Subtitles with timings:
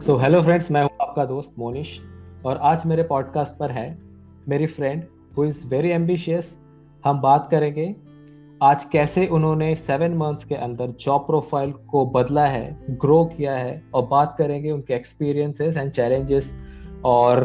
[0.00, 2.00] So hello friends मैं हूँ आपका दोस्त मोनिश
[2.46, 3.98] और आज मेरे पॉडकास्ट पर है
[4.48, 5.02] मेरी friend
[5.38, 6.58] who is very ambitious
[7.04, 7.96] हम बात करेंगे
[8.62, 13.82] आज कैसे उन्होंने सेवन मंथ्स के अंदर जॉब प्रोफ़ाइल को बदला है ग्रो किया है
[13.94, 16.54] और बात करेंगे उनके एक्सपीरियंसेस एंड चैलेंजेस
[17.04, 17.44] और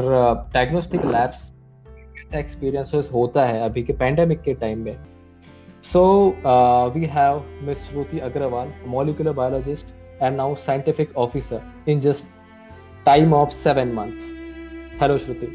[0.54, 1.54] डायग्नोस्टिक लैब्स
[2.36, 4.98] एक्सपीरियंसेस होता है अभी के पैंडेमिक के टाइम में।
[5.84, 6.36] So
[6.96, 9.88] we have miss Shruti Agarwal molecular biologist
[10.22, 12.28] and now scientific officer in just
[13.06, 14.24] time of seven months.
[15.00, 15.50] Hello, Shruti.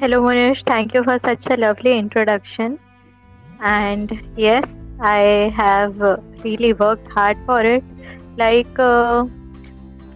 [0.00, 0.62] Hello, Manish.
[0.64, 2.78] Thank you for such a lovely introduction.
[3.60, 4.64] And yes,
[5.00, 5.96] I have
[6.44, 7.84] really worked hard for it.
[8.36, 9.24] Like, uh,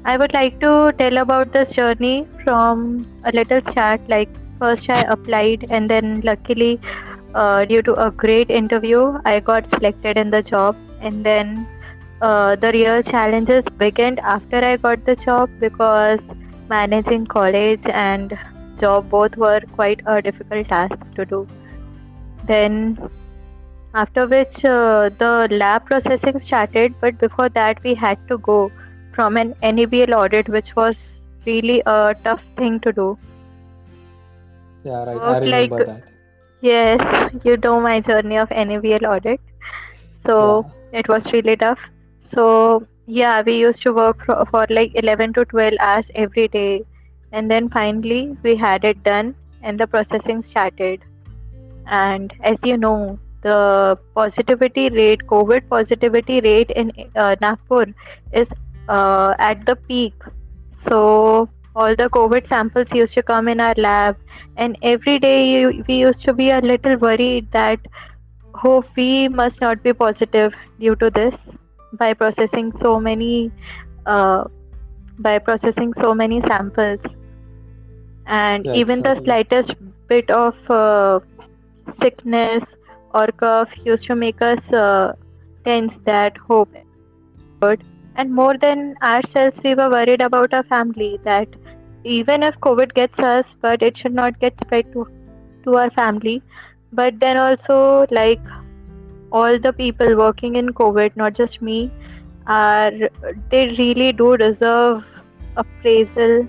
[0.04, 4.00] I would like to tell about this journey from a little start.
[4.08, 4.28] Like,
[4.58, 6.80] first I applied, and then luckily,
[7.34, 10.76] uh, due to a great interview, I got selected in the job.
[11.00, 11.66] And then
[12.22, 16.20] uh, the real challenges began after I got the job because
[16.68, 18.38] managing college and
[18.80, 21.46] job both were quite a difficult task to do.
[22.46, 23.10] Then,
[23.94, 28.70] after which uh, the lab processing started, but before that, we had to go
[29.14, 33.18] from an NABL audit, which was really a tough thing to do.
[34.84, 35.16] Yeah, right.
[35.16, 36.02] I remember like, that.
[36.60, 39.40] Yes, you know my journey of NABL audit.
[40.24, 41.00] So yeah.
[41.00, 41.80] it was really tough
[42.34, 46.84] so yeah, we used to work for, for like 11 to 12 hours every day.
[47.32, 51.02] And then finally we had it done and the processing started.
[51.86, 57.86] And as you know, the positivity rate, COVID positivity rate in uh, Nagpur
[58.32, 58.46] is
[58.88, 60.14] uh, at the peak.
[60.78, 64.16] So all the COVID samples used to come in our lab,
[64.56, 67.80] and every day we used to be a little worried that
[68.54, 71.48] hope we must not be positive due to this
[71.92, 73.50] by processing so many
[74.06, 74.44] uh,
[75.18, 77.02] by processing so many samples.
[78.26, 79.72] And yeah, even the slightest
[80.08, 81.20] bit of uh,
[82.00, 82.74] sickness
[83.14, 85.14] or cough used to make us uh,
[85.64, 86.70] tense that hope.
[88.16, 91.48] And more than ourselves we were worried about our family that
[92.04, 95.06] even if covid gets us but it should not get spread to
[95.64, 96.42] to our family.
[96.92, 98.40] But then also like
[99.32, 101.90] all the people working in COVID, not just me,
[102.46, 102.92] are
[103.50, 105.04] they really do deserve
[105.56, 106.46] appraisal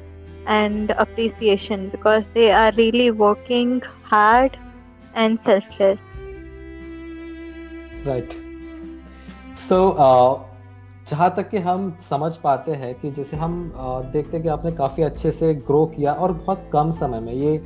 [0.47, 4.57] and appreciation because they are really working hard
[5.15, 5.99] and selfless.
[8.05, 8.35] Right.
[9.57, 10.39] So, uh,
[11.09, 13.55] जहाँ तक कि हम समझ पाते हैं कि जैसे हम
[14.13, 17.57] देखते हैं कि आपने काफ़ी अच्छे से ग्रो किया और बहुत कम समय में ये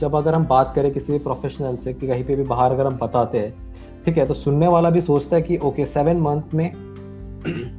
[0.00, 2.86] जब अगर हम बात करें किसी भी प्रोफेशनल से कि कहीं पे भी बाहर अगर
[2.86, 3.61] हम बताते हैं
[4.04, 6.72] ठीक है तो सुनने वाला भी सोचता है कि ओके सेवन मंथ में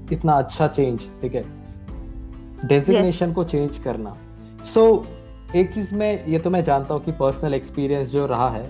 [0.11, 1.45] इतना अच्छा चेंज ठीक है।
[2.67, 3.35] Designation yes.
[3.35, 4.17] को चेंज करना।
[4.73, 8.50] सो so, एक चीज़ में ये तो मैं जानता हूँ कि पर्सनल एक्सपीरियंस जो रहा
[8.50, 8.66] है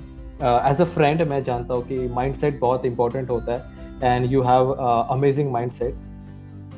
[0.72, 3.64] एज अ फ्रेंड मैं जानता हूँ कि माइंडसेट बहुत इंपॉर्टेंट होता है
[4.04, 4.72] and you have
[5.10, 5.96] amazing mindset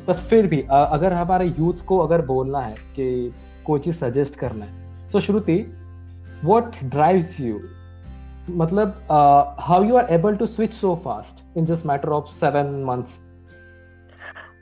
[0.07, 3.33] बस फिर भी uh, अगर हमारे यूथ को अगर बोलना है कि
[3.65, 5.73] कोई चीज़ सजेस्ट करना है तो Shruti
[6.43, 7.59] what drives you
[8.49, 12.83] matlab, uh, how you are able to switch so fast in just matter of seven
[12.83, 13.19] months?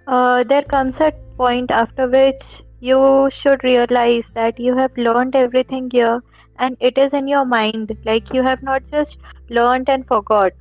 [0.08, 2.42] Uh, there comes a point after which
[2.80, 6.22] you should realize that you have learned everything here
[6.60, 7.96] and it is in your mind.
[8.04, 9.18] Like you have not just
[9.50, 10.52] learned and forgot.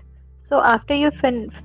[0.49, 1.11] So after you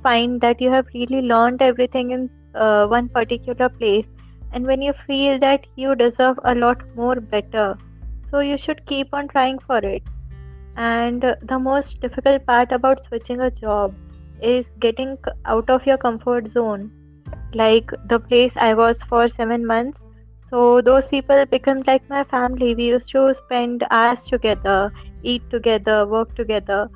[0.03, 4.05] find that you have really learned everything in uh, one particular place
[4.53, 7.77] and when you feel that you deserve a lot more better
[8.31, 10.01] so you should keep on trying for it
[10.77, 13.95] and the most difficult part about switching a job
[14.41, 16.91] is getting out of your comfort zone.
[17.53, 20.01] Like the place i was for 7 months.
[20.49, 22.75] So those people become like my family.
[22.75, 24.91] We used to spend hours together
[25.23, 26.89] eat together work together.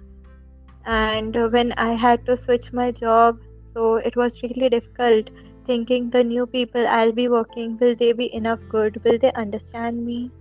[0.86, 3.40] And when i had to switch my job
[3.74, 5.30] so it was really difficult
[5.66, 9.04] thinking the new people i'll be working will they be enough good?
[9.04, 10.31] Will they understand me?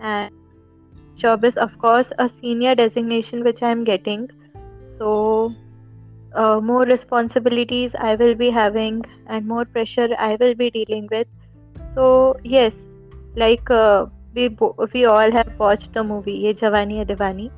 [0.00, 0.30] And
[1.21, 4.25] job is of course a senior designation which i am getting
[4.97, 5.51] so
[6.35, 11.27] uh, more responsibilities i will be having and more pressure i will be dealing with
[11.95, 12.73] so yes
[13.37, 14.05] like uh,
[14.35, 14.47] we
[14.93, 17.49] we all have watched the movie ye jawani hai diwani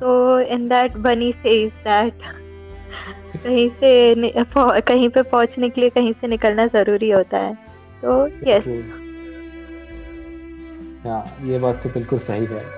[0.00, 2.12] so in that bunny says that
[3.34, 4.14] कहीं से
[4.80, 7.54] कहीं पे पहुंचने के लिए कहीं से निकलना जरूरी होता है
[8.04, 8.66] तो यस
[11.42, 12.77] ये बात तो बिल्कुल सही है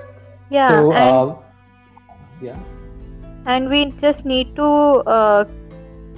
[0.52, 1.36] Yeah so, and, uh,
[2.40, 2.58] yeah.
[3.46, 5.44] And we just need to uh,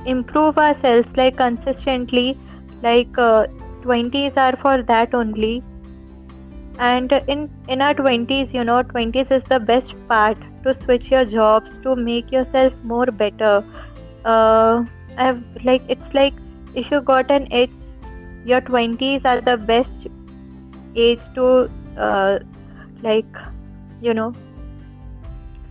[0.07, 2.39] improve ourselves like consistently
[2.83, 3.47] like uh,
[3.83, 5.63] 20s are for that only.
[6.79, 11.25] And in in our 20s you know 20s is the best part to switch your
[11.25, 13.63] jobs to make yourself more better.
[14.25, 14.85] Uh
[15.25, 16.35] i've like it's like
[16.75, 17.75] if you got an age
[18.45, 20.09] your 20s are the best
[20.97, 22.39] age to uh
[23.03, 23.43] like
[24.05, 24.33] you know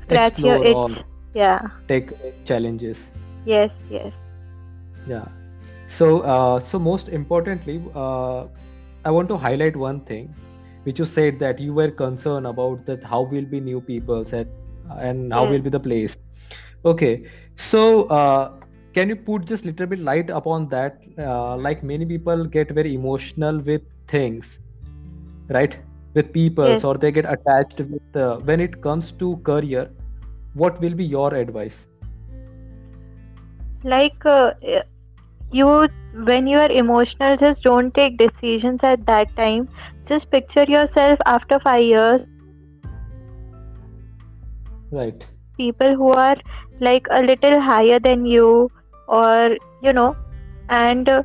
[0.04, 1.00] scratch your itch.
[1.34, 1.60] yeah.
[1.88, 2.12] Take
[2.46, 3.12] challenges.
[3.46, 4.14] Yes yes.
[5.08, 5.28] Yeah.
[5.88, 8.46] So uh, so most importantly uh,
[9.06, 10.34] i want to highlight one thing
[10.84, 14.48] which you said that you were concerned about that how will be new people at
[15.00, 15.52] and how yes.
[15.52, 16.18] will be the place.
[16.86, 17.26] Okay.
[17.58, 18.52] So uh,
[18.94, 21.00] can you put just little bit light upon that?
[21.18, 24.60] Uh, like many people get very emotional with things
[25.50, 25.78] right
[26.13, 26.83] with people yes.
[26.83, 29.89] or they get attached with uh, when it comes to career
[30.54, 31.86] what will be your advice?
[33.83, 34.54] Like uh,
[35.51, 35.88] you
[36.25, 39.68] when you are emotional just don't take decisions at that time.
[40.07, 42.21] Just picture yourself after 5 years.
[44.92, 45.25] Right.
[45.57, 46.38] People who are
[46.80, 48.71] like a little higher than you
[49.07, 50.15] or you know
[50.69, 51.24] and uh,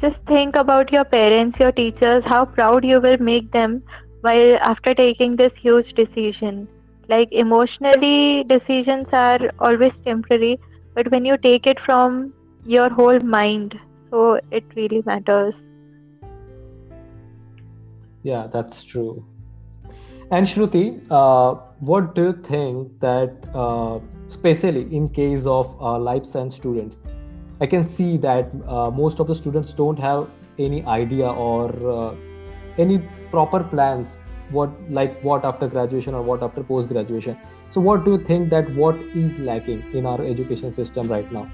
[0.00, 3.82] just think about your parents your teachers how proud you will make them
[4.26, 6.66] while after taking this huge decision
[7.08, 10.58] like emotionally decisions are always temporary
[10.94, 12.32] but when you take it from
[12.64, 13.78] your whole mind
[14.10, 15.54] so it really matters.
[18.22, 19.24] Yeah that's true.
[20.30, 23.98] And shruti uh, what do you think that uh,
[24.28, 26.96] especially in case of uh, life science students
[27.60, 30.22] i can see that uh, most of the students don't have
[30.58, 31.66] any idea or
[31.96, 32.14] uh,
[32.78, 32.98] any
[33.30, 34.16] proper plans
[34.50, 37.36] what like what after graduation or what after post graduation
[37.70, 41.50] so what do you think that what is lacking in our education system right now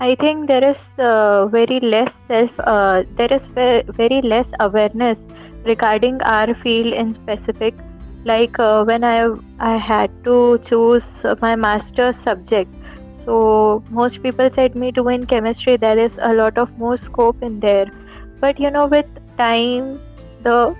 [0.00, 5.18] I think there is uh, very less self, uh, there is very less awareness
[5.64, 7.74] regarding our field in specific.
[8.24, 9.28] Like uh, when I
[9.60, 11.06] I had to choose
[11.40, 12.74] my master's subject,
[13.24, 17.42] so most people said me to in chemistry there is a lot of more scope
[17.42, 17.86] in there.
[18.40, 19.06] But you know, with
[19.38, 20.00] time,
[20.44, 20.76] the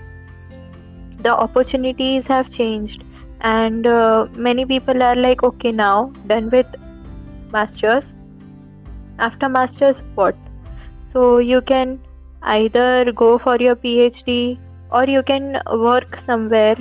[1.27, 3.05] the opportunities have changed,
[3.41, 6.75] and uh, many people are like, okay, now done with
[7.53, 8.11] masters.
[9.19, 10.37] After masters what?
[11.13, 12.01] So you can
[12.43, 14.59] either go for your phd
[14.91, 16.77] or you can work somewhere.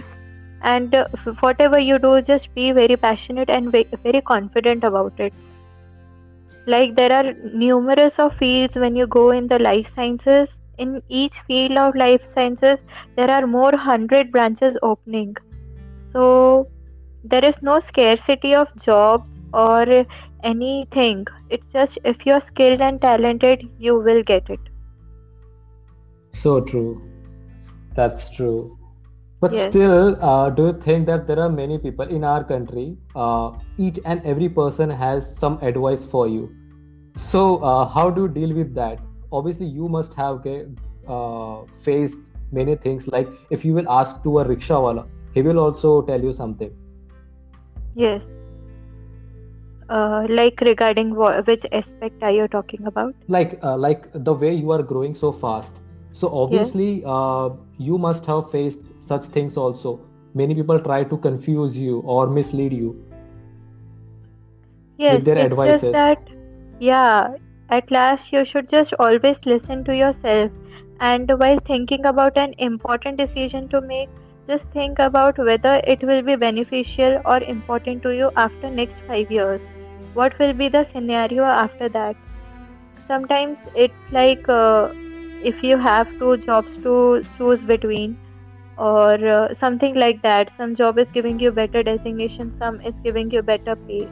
[0.62, 1.08] And uh,
[1.42, 5.34] whatever you do just be very passionate and very confident about it.
[6.66, 11.34] Like there are numerous of fields when you go in the life sciences in each
[11.48, 12.80] field of life sciences
[13.16, 15.34] there are more 100 branches opening
[16.06, 16.68] so
[17.24, 20.06] there is no scarcity of jobs or
[20.44, 21.26] anything.
[21.50, 24.60] It's just if you're skilled and talented, you will get it.
[26.42, 26.92] so true
[28.00, 28.78] that's true
[29.44, 29.62] But Yes.
[29.62, 32.84] still, uh, do you think that there are many people in our country,
[33.24, 33.48] uh,
[33.88, 36.44] each and every person has some advice for you?
[37.26, 39.04] So, uh, how do you deal with that?
[39.34, 40.68] Obviously, you must have ge-
[41.08, 42.20] uh, faced
[42.52, 43.08] many things.
[43.08, 46.72] Like if you will ask to a rickshawala, he will also tell you something.
[47.96, 48.26] Yes.
[49.90, 53.14] Uh, like regarding wha- which aspect are you talking about?
[53.28, 55.74] Like, uh, like the way you are growing so fast.
[56.14, 56.44] So Yes.
[56.44, 60.00] obviously, uh, you must have faced such things also.
[60.34, 62.96] Many people try to confuse you or mislead you
[65.10, 65.92] with Yes, their it's just advices.
[65.92, 66.20] that,
[66.80, 67.28] yeah,
[67.74, 70.52] at last you should just always listen to yourself.
[71.00, 74.10] And while thinking about an important decision to make,
[74.50, 79.32] just think about whether it will be beneficial or important to you after next five
[79.32, 79.62] years.
[80.14, 82.18] What will be the scenario after that?
[83.08, 84.94] Sometimes it's like uh,
[85.42, 88.18] if you have two jobs to choose between,
[88.78, 90.52] or uh, something like that.
[90.58, 94.10] Some job is giving you better designation, some is giving you better pay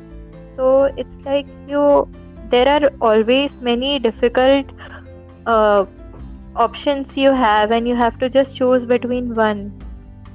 [0.58, 2.08] so it's like you
[2.52, 4.68] there are always many difficult
[5.46, 5.86] uh,
[6.56, 9.74] options you have and you have to just choose between one.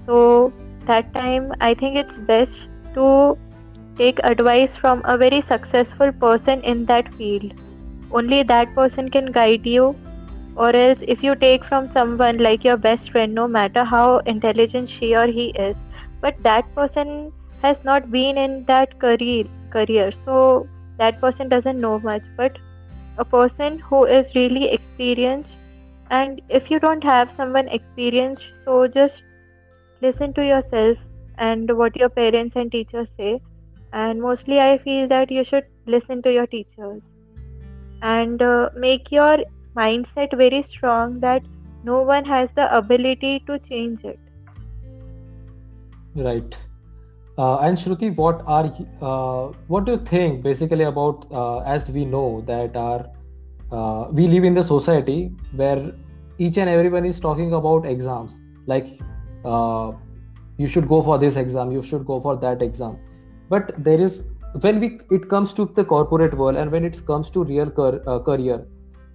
[0.06, 0.54] So
[0.87, 2.54] that time i think it's best
[2.94, 3.37] to
[3.99, 7.52] take advice from a very successful person in that field.
[8.11, 9.96] Only that person can guide you
[10.56, 14.88] or else if you take from someone like your best friend no matter how intelligent
[14.90, 15.76] she or he is
[16.20, 17.32] but that person
[17.62, 20.11] has not been in that career career.
[20.25, 20.68] So
[20.99, 22.57] that person doesn't know much but
[23.19, 25.50] a person who is really experienced
[26.11, 29.23] and if you don't have someone experienced so just
[30.03, 30.99] listen to yourself
[31.38, 33.41] and what your parents and teachers say.
[33.93, 37.03] And mostly i feel that you should listen to your teachers
[38.03, 39.38] and uh, make your
[39.76, 41.43] mindset very strong that
[41.85, 44.19] no one has the ability to change it.
[46.15, 46.59] Right
[47.38, 52.05] uh, and shruti what are uh, what do you think basically about uh, as we
[52.05, 53.07] know that our
[53.73, 55.93] uh, we live in the society where
[56.38, 58.38] each and everyone is talking about exams.
[58.66, 59.00] Like
[59.45, 59.93] uh,
[60.59, 62.99] you should go for this exam you should go for that exam.
[63.49, 64.26] But there is
[64.61, 68.19] when we it comes to the corporate world and when it comes to real uh,
[68.21, 68.66] career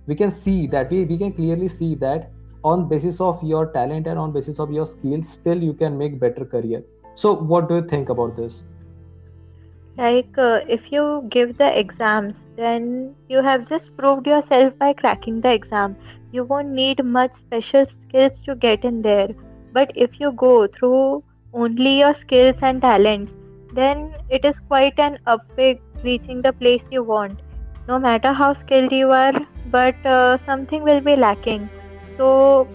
[0.07, 2.31] we can see that we, we can clearly see that
[2.63, 6.19] on basis of your talent and on basis of your skills still you can make
[6.19, 6.83] better career
[7.15, 8.63] so what do you think about this?
[9.97, 15.41] Like uh, if you give the exams then you have just proved yourself by cracking
[15.41, 15.97] the exam.
[16.31, 19.29] You won't need much special skills to get in there.
[19.71, 23.31] But if you go through only your skills and talents
[23.71, 27.41] then it is quite an upway reaching the place you want.
[27.87, 29.33] No matter how skilled you are
[29.65, 31.69] but uh, something will be lacking.
[32.17, 32.69] So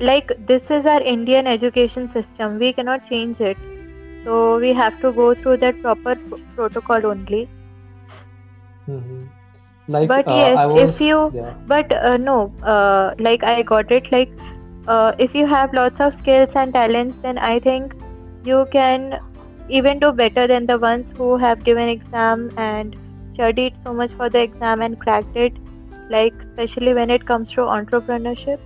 [0.00, 2.58] like this is our indian education system.
[2.58, 3.58] We cannot change it
[4.24, 7.48] so we have to go through that proper p- protocol only.
[8.86, 9.26] Hmm
[9.88, 11.54] like but uh, yes i if you yeah.
[11.66, 14.30] but uh, no uh, like i got it like
[14.86, 17.92] uh, if you have lots of skills and talents then i think
[18.44, 19.18] you can
[19.68, 22.96] even do better than the ones who have given exam and
[23.34, 25.52] studied so much for the exam and cracked it.
[26.10, 28.58] Like especially when it comes to entrepreneurship.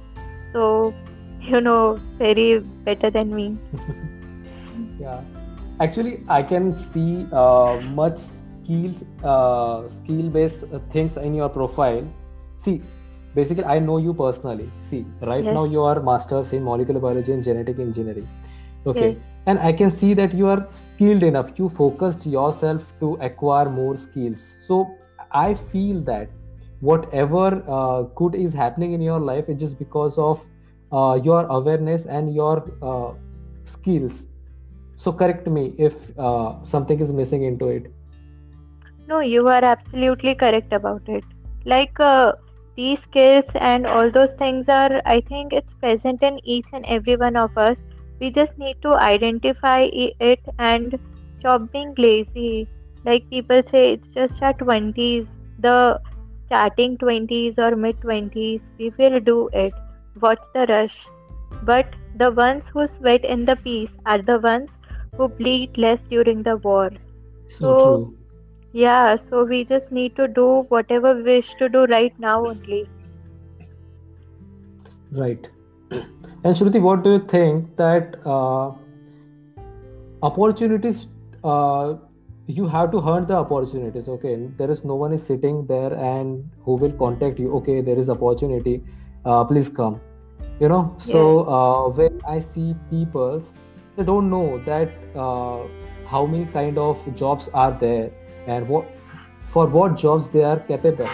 [0.52, 0.94] So
[1.40, 3.56] you know very better than me.
[5.00, 5.20] Yeah
[5.81, 12.04] actually i can see uh, much skills uh, skill based things in your profile.
[12.59, 12.83] See
[13.35, 14.71] basically i know you personally.
[14.78, 15.54] See right yes.
[15.54, 18.28] now you are masters in molecular biology and genetic engineering.
[18.87, 19.11] Okay.
[19.11, 19.19] Yes.
[19.47, 21.50] And i can see that you are skilled enough.
[21.59, 24.47] You focused yourself to acquire more skills.
[24.66, 24.87] So
[25.33, 26.28] i feel that
[26.81, 30.47] whatever uh, good is happening in your life is just because of
[30.93, 33.12] uh, your awareness and your uh,
[33.64, 34.25] skills
[34.97, 37.93] so correct me if uh, something is missing into it
[39.07, 41.25] No, you are absolutely correct about it.
[41.65, 42.33] Like uh,
[42.77, 47.17] these skills and all those things are, I think it's present in each and every
[47.17, 47.77] one of us.
[48.21, 50.99] We just need to identify it and
[51.39, 52.69] stop being lazy.
[53.05, 55.27] Like people say, it's just our 20s,
[55.59, 56.01] the
[56.47, 59.75] starting 20s or mid 20s, we will do it.
[60.15, 61.11] What's the rush?
[61.63, 64.71] But the ones who sweat in the peace are the ones
[65.16, 66.90] who bleed less during the war.
[67.49, 68.14] so So true.
[68.73, 72.88] yeah, so we just need to do whatever we wish to do right now only.
[75.11, 75.47] right.
[76.44, 78.73] And shruti what do you think that uh,
[80.23, 81.06] opportunities
[81.42, 81.94] uh,
[82.47, 84.49] you have to hunt the opportunities okay?
[84.59, 88.11] There is no one is sitting there and who will contact you okay there is
[88.11, 88.83] opportunity
[89.25, 90.00] uh, please come.
[90.61, 93.42] You know so Yes, uh, when i see people
[93.97, 95.63] they don't know that uh,
[96.07, 98.11] how many kind of jobs are there
[98.47, 98.87] and what
[99.47, 101.09] for what jobs they are capable.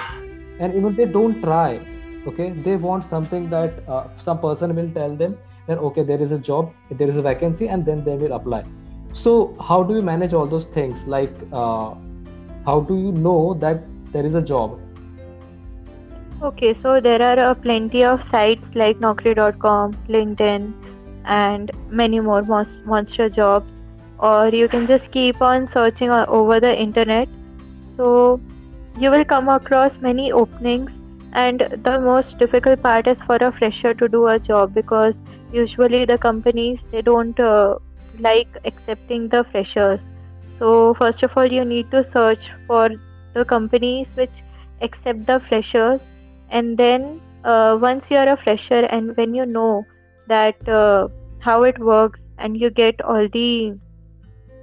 [0.59, 1.81] And even they don't try
[2.27, 2.51] okay?
[2.51, 6.39] They want something that uh, some person will tell them that okay there is a
[6.39, 8.65] job there is a vacancy and then they will apply.
[9.13, 11.07] So how do you manage all those things?
[11.07, 11.95] Like uh,
[12.65, 13.83] how do you know that
[14.13, 14.79] there is a job?
[16.43, 20.73] Okay, so there are uh, plenty of sites like Naukri.com, LinkedIn,
[21.25, 23.71] and many more monst- monster jobs.
[24.19, 27.29] Or you can just keep on searching over the internet.
[27.97, 28.41] So
[28.97, 30.91] you will come across many openings,
[31.33, 35.19] and the most difficult part is for a fresher to do a job because
[35.51, 37.77] usually the companies they don't uh,
[38.19, 40.03] like accepting the freshers.
[40.59, 42.91] So first of all, you need to search for
[43.35, 44.33] the companies which
[44.81, 46.01] accept the freshers
[46.49, 49.87] and then uh, once you are a fresher and when you know
[50.31, 51.09] that uh,
[51.41, 53.79] how it works and you get all the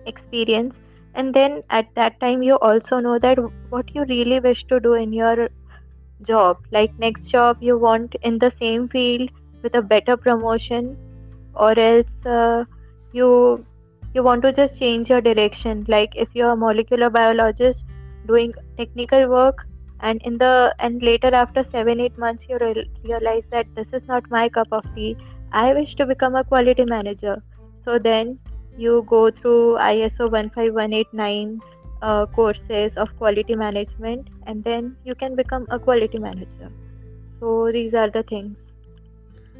[0.05, 0.75] experience.
[1.13, 4.93] And then at that time you also know that what you really wish to do
[4.93, 5.49] in your
[6.27, 6.57] job.
[6.71, 9.29] Like next job you want in the same field
[9.63, 10.97] with a better promotion
[11.55, 12.65] or else uh,
[13.11, 13.65] you
[14.13, 15.85] you want to just change your direction.
[15.87, 17.81] Like if you're a molecular biologist
[18.27, 19.65] doing technical work
[20.01, 24.07] and in the and later after 7 8 months you real, realize that this is
[24.07, 25.17] not my cup of tea
[25.51, 27.41] i wish to become a quality manager.
[27.85, 28.39] So then
[28.77, 31.59] you go through iso 15189
[32.01, 36.71] uh, courses of quality management and then you can become a quality manager.
[37.39, 38.55] So these are the things.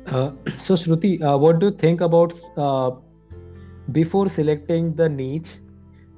[0.08, 2.91] Uh, so shruti uh, what do you think about uh,
[3.91, 5.58] before selecting the niche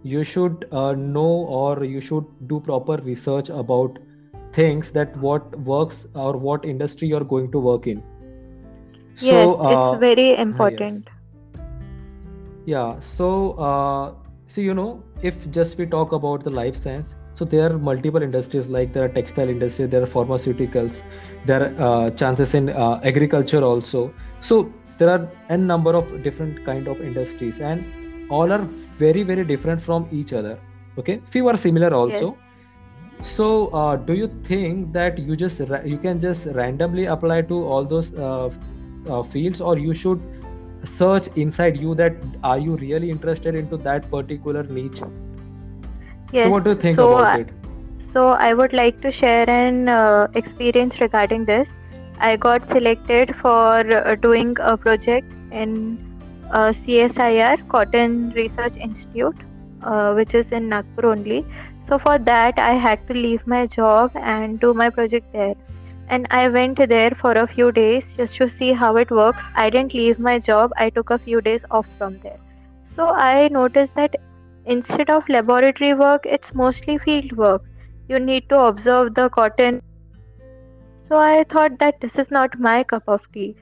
[0.03, 3.99] you should uh, know or you should do proper research about
[4.53, 8.01] things that what works or what industry you're going to work in
[9.19, 11.09] yes so it's uh, very ah, yes important
[12.65, 14.13] Yeah, so uh,
[14.47, 18.21] so you know, if just we talk about the life science, so there are multiple
[18.21, 21.01] industries like there are textile industry, there are pharmaceuticals,
[21.45, 24.13] there are uh, chances in uh, agriculture also.
[24.41, 27.85] So there are n number of different kind of industries, and
[28.29, 28.63] all are
[28.97, 30.57] very very different from each other.
[30.97, 32.33] Okay, few are similar Yes.
[32.33, 32.37] also.
[33.21, 37.63] So uh, do you think that you just ra- you can just randomly apply to
[37.65, 38.13] all those
[39.07, 40.21] uh, uh, fields, or you should
[40.83, 45.01] search inside you that are you really interested into that particular niche
[46.31, 47.51] yes so what do you think So about I- it
[48.13, 51.67] So I would like to share an uh, experience regarding this.
[52.27, 55.99] I got selected for uh, doing a project in
[56.51, 59.45] uh, CSIR, Cotton Research Institute,
[59.81, 61.39] uh, which is in Nagpur only.
[61.89, 65.55] So for that, I had to leave my job and do my project there.
[66.09, 69.41] And I went there for a few days just to see how it works.
[69.55, 72.39] I didn't leave my job, I took a few days off from there.
[72.95, 74.15] So I noticed that
[74.65, 77.63] instead of laboratory work, it's mostly field work
[78.09, 79.81] you need to observe the cotton.
[81.07, 83.55] So I thought that this is not my cup of tea.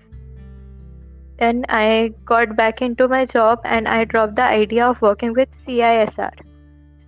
[1.39, 5.49] Then I got back into my job and I dropped the idea of working with
[5.67, 6.31] CISR.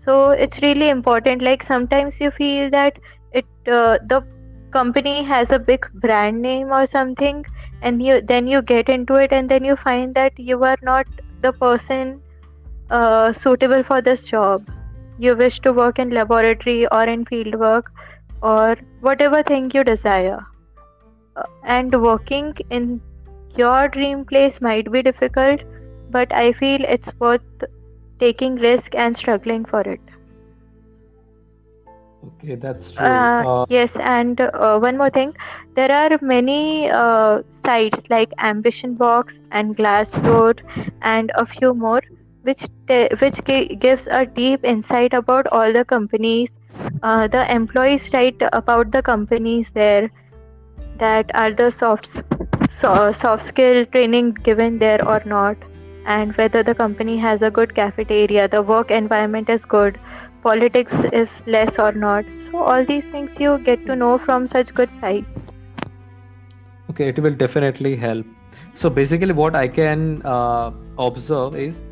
[0.05, 1.41] So it's really important.
[1.41, 2.99] Like sometimes you feel that
[3.31, 4.23] it uh, the
[4.71, 7.45] company has a big brand name or something,
[7.81, 11.07] and you then you get into it and then you find that you are not
[11.41, 12.21] the person
[12.89, 14.69] uh, suitable for this job.
[15.17, 17.91] You wish to work in laboratory or in field work
[18.41, 20.39] or whatever thing you desire.
[21.35, 23.01] Uh, and working in
[23.55, 25.61] your dream place might be difficult
[26.15, 27.65] but i feel it's worth
[28.19, 30.08] taking risk and struggling for it
[32.25, 33.05] okay that's true.
[33.05, 35.33] Uh, uh, yes and uh, one more thing.
[35.75, 40.55] There are many uh, sites like ambition box and glassdoor
[41.01, 42.01] and a few more
[42.43, 46.49] which te- which gi- gives a deep insight about all the companies
[47.03, 50.09] uh, the employees write about the companies there
[50.99, 52.07] that are the soft
[52.71, 55.57] so, soft skill training given there or not
[56.05, 59.99] and whether the company has a good cafeteria the work environment is good
[60.41, 62.25] politics is less or not.
[62.43, 65.41] So all these things you get to know from such good sites
[66.89, 68.25] okay it will definitely help.
[68.73, 71.83] So basically what i can uh, observe is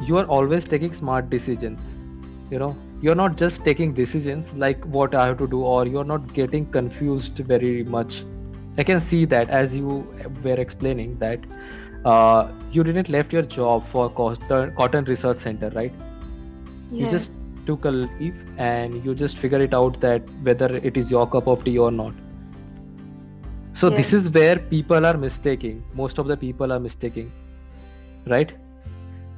[0.00, 1.96] you are always taking smart decisions.
[2.50, 6.08] You know you're not just taking decisions like what i have to do or you're
[6.12, 8.24] not getting confused very much.
[8.78, 10.06] I can see that as you
[10.42, 11.40] were explaining that
[12.04, 15.92] uh, you didn't left your job for cotton, cotton research center right?
[16.98, 17.32] You just
[17.68, 21.64] a leave and you just figure it out that whether it is your cup of
[21.64, 22.14] tea or not.
[23.72, 25.82] So this is where people are mistaking.
[25.94, 27.32] Most of the people are mistaking
[28.26, 28.52] right?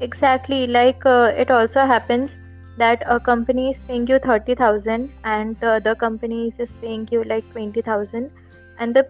[0.00, 0.66] Exactly.
[0.66, 2.30] Like uh, it also happens
[2.78, 7.44] that a company is paying you 30000 and the other company is paying you like
[7.54, 8.30] 20000
[8.78, 9.08] and the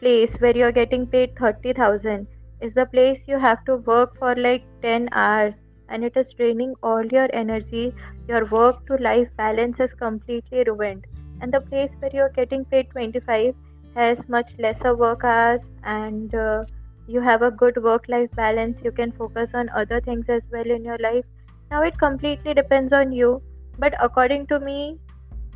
[0.00, 2.26] place where you're getting paid 30000
[2.60, 5.54] is the place you have to work for like 10 hours.
[5.88, 7.94] And it is draining all your energy
[8.28, 11.04] your work to life balance is completely ruined
[11.40, 13.54] and the place where you're getting paid 25
[13.96, 16.64] has much lesser work hours and uh,
[17.06, 18.78] you have a good work life balance.
[18.82, 21.24] You can focus on other things as well in your life.
[21.70, 23.42] Now it completely depends on you
[23.78, 24.98] but according to me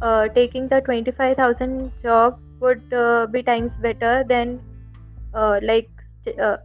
[0.00, 4.60] uh, taking the 25000 job would uh, be times better than
[5.34, 5.88] uh, like
[6.24, 6.56] st- uh,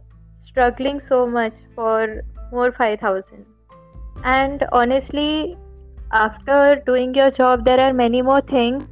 [0.46, 3.46] struggling so much for more 5000
[4.24, 5.56] and honestly
[6.14, 8.84] after doing your job there are many more things.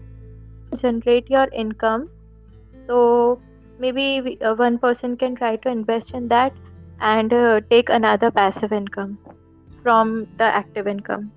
[0.73, 2.09] To generate your income.
[2.89, 3.43] So
[3.79, 6.53] maybe uh, one person can try to invest in that
[7.01, 9.19] and uh, take another passive income
[9.83, 11.33] from the active income.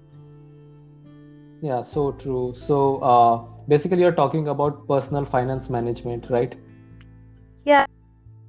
[1.62, 2.54] Yeah so true.
[2.56, 6.56] So uh, basically you're talking about personal finance management right?
[7.66, 7.86] Yeah.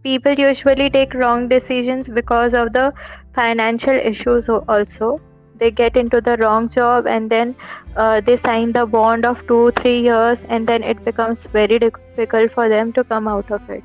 [0.02, 2.92] People usually take wrong decisions because of the
[3.34, 5.20] financial issues also
[5.58, 7.54] they get into the wrong job and then
[7.96, 12.52] uh, they sign the bond of two three years and then it becomes very difficult
[12.52, 13.84] for them to come out of it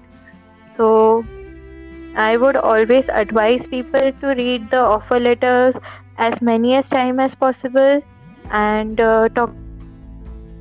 [0.78, 1.24] so
[2.16, 5.76] i would always advise people to read the offer letters
[6.18, 8.02] as many as time as possible
[8.52, 9.52] and uh, talk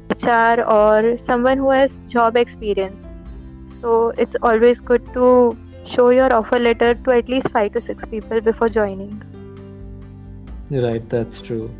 [0.09, 3.05] to HR or someone who has job experience
[3.81, 8.03] so it's always good to show your offer letter to at least five to six
[8.11, 9.30] people before joining.
[10.71, 11.71] Right that's true.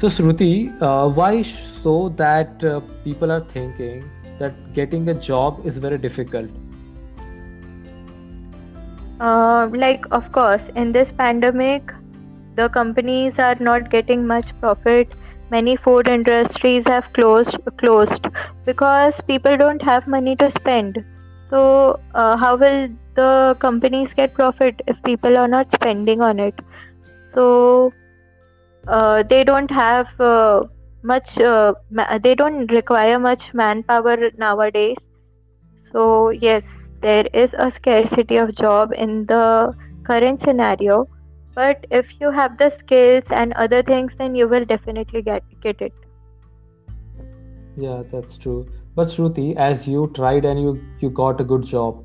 [0.00, 5.78] So shruti uh, why so that uh, people are thinking that getting a job is
[5.78, 6.50] very difficult?
[9.20, 11.92] Uh, like, of course, in this pandemic,
[12.54, 15.14] the companies are not getting much profit.
[15.50, 18.26] Many food industries have closed closed
[18.64, 21.04] because people don't have money to spend.
[21.50, 26.54] So uh, how will the companies get profit if people are not spending on it?
[27.34, 27.92] So
[28.88, 30.62] uh, they don't have uh,
[31.02, 34.96] much uh, ma- they don't require much manpower nowadays.
[35.92, 39.74] So yes there is a scarcity of job in the
[40.04, 41.08] current scenario.
[41.54, 45.80] But if you have the skills and other things then you will definitely get get
[45.80, 45.92] it.
[47.76, 48.66] Yeah, that's true.
[48.96, 52.04] But Shruti, as you tried and you you got a good job,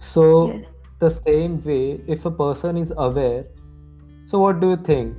[0.00, 0.64] so yes.
[0.98, 3.44] the same way, if a person is aware,
[4.26, 5.16] so what do you think?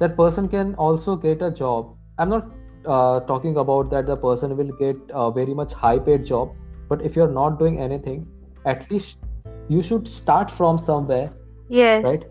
[0.00, 1.94] That person can also get a job.
[2.18, 2.50] I'm not
[2.86, 6.54] uh, talking about that the person will get a very much high paid job,
[6.88, 8.26] but if you're not doing anything,
[8.64, 9.18] at least
[9.68, 11.32] you should start from somewhere,
[11.68, 12.04] yes.
[12.04, 12.24] right?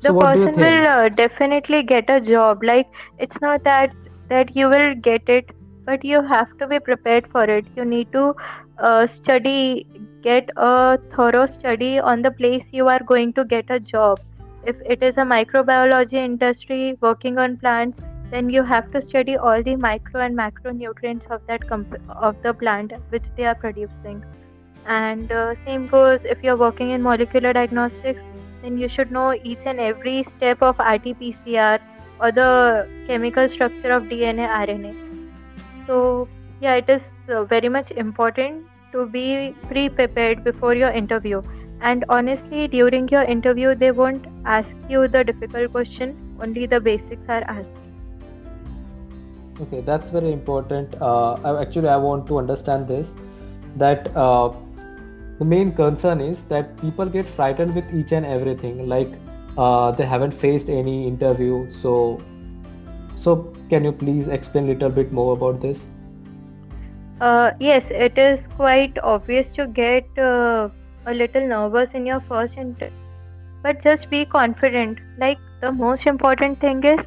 [0.00, 2.62] the So what do you person will uh, definitely get a job.
[2.62, 2.86] Like
[3.18, 3.94] it's not that
[4.28, 5.50] that you will get it
[5.84, 7.64] but you have to be prepared for it.
[7.76, 8.34] You need to
[8.78, 9.86] uh, study
[10.22, 14.20] get a thorough study on the place you are going to get a job
[14.64, 17.98] if it is a microbiology industry working on plants
[18.30, 22.52] then you have to study all the micro and macronutrients of that comp- of the
[22.52, 24.22] plant which they are producing
[24.86, 28.20] and uh, same goes if you're working in molecular diagnostics
[28.62, 31.78] then you should know each and every step of RT-PCR
[32.20, 34.94] or the chemical structure of DNA, RNA.
[35.86, 36.28] So
[36.60, 41.42] yeah, it is uh, very much important to be pre-prepared before your interview.
[41.80, 46.16] And honestly, during your interview, they won't ask you the difficult question.
[46.40, 47.74] Only the basics are asked.
[49.60, 50.94] Okay, that's very important.
[51.00, 53.12] Uh, actually, I want to understand this
[53.76, 54.52] that uh,
[55.38, 58.88] the main concern is that people get frightened with each and everything.
[58.88, 59.08] Like
[59.56, 61.70] uh, they haven't faced any interview.
[61.70, 62.20] So,
[63.16, 65.88] so can you please explain a little bit more about this?
[67.20, 70.68] Uh, yes, it is quite obvious to get uh,
[71.08, 72.90] a little nervous in your first interview,
[73.62, 74.98] but just be confident.
[75.18, 77.00] Like the most important thing is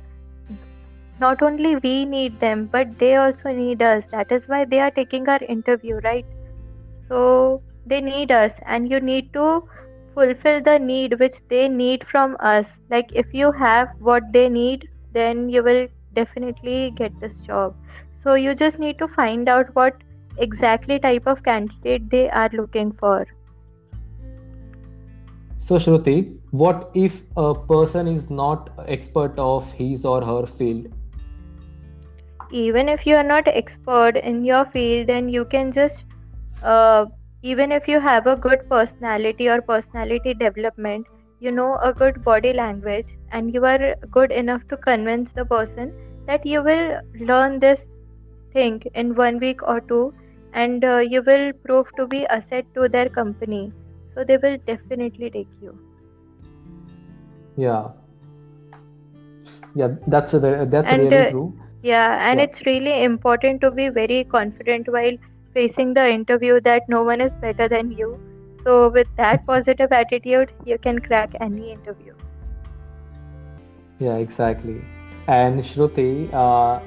[1.20, 4.04] not only we need them, but they also need us.
[4.12, 6.26] That is why they are taking our interview, right?
[7.08, 9.64] So they need us, and you need to
[10.16, 12.74] fulfill the need which they need from us.
[12.90, 17.76] Like if you have what they need, then you will definitely get this job.
[18.24, 19.96] So you just need to find out what
[20.38, 23.26] exactly type of candidate they are looking for.
[25.62, 30.88] So, Shruti, what if a person is not expert of his or her field?
[32.52, 36.04] Even if you are not expert in your field, then you can just
[36.64, 37.06] uh,
[37.44, 41.08] even if you have a good personality or personality development,
[41.40, 45.92] you know a good body language, and you are good enough to convince the person
[46.28, 47.86] that you will learn this
[48.54, 50.14] thing in one week or two,
[50.54, 53.72] and uh, you will prove to be asset to their company.
[54.16, 55.80] So they will definitely take you.
[57.56, 57.90] Yeah,
[59.76, 61.54] yeah, that's a very, that's And really uh, true.
[61.82, 62.46] yeah, and Yeah.
[62.46, 65.18] it's really important to be very confident while
[65.54, 68.20] facing the interview that no one is better than you.
[68.64, 72.14] So, with that positive attitude, you can crack any interview.
[74.00, 74.82] Yeah, exactly.
[75.28, 76.80] And Shruti, uh,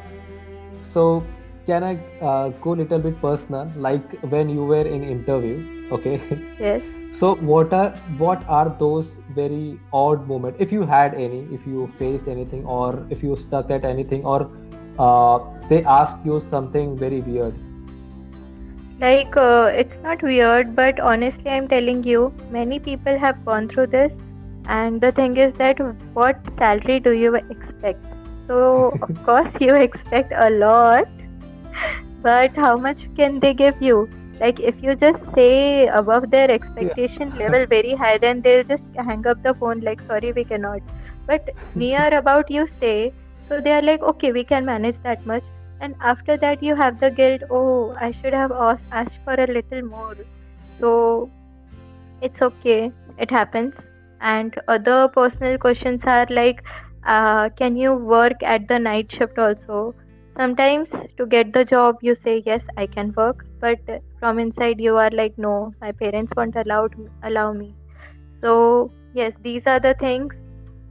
[0.83, 1.25] so
[1.67, 3.71] can I uh, go a little bit personal?
[3.77, 6.21] Like when you were in interview, okay?
[6.59, 6.85] Yes.
[7.19, 11.87] So what are what are those very odd moments, if you had any, if you
[11.99, 14.51] faced anything, or if you stuck at anything, or
[14.99, 17.55] uh, they ask you something very weird?
[18.99, 23.89] Like, uh, it's not weird, but honestly, I'm telling you, many people have gone through
[23.89, 24.13] this.
[24.67, 25.79] And the thing is that
[26.15, 28.05] what salary do you expect?
[28.49, 31.07] So, of course, you expect a lot,
[32.23, 34.09] but how much can they give you?
[34.41, 39.27] Like, if you just say above their expectation level very high, then they'll just hang
[39.27, 40.81] up the phone, like, sorry, we cannot.
[41.27, 41.43] But
[41.75, 43.15] near about you say,
[43.49, 45.45] so they are like, okay, we can manage that much.
[45.81, 49.47] And after that you have the guilt oh i should have asked, asked for a
[49.47, 50.15] little more.
[50.81, 51.33] So
[52.21, 52.93] it's okay.
[53.19, 53.77] It happens.
[54.21, 56.61] And other personal questions are like
[57.05, 59.95] uh, can you work at the night shift also
[60.37, 63.79] sometimes to get the job you say yes i can work but
[64.21, 66.89] from inside you are like no my parents won't allow
[67.23, 67.77] allow me.
[68.43, 70.35] So yes these are the things.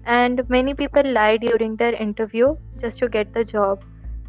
[0.05, 3.79] And many people lie during their interview just to get the job.